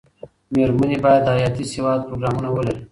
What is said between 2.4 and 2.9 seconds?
ولري.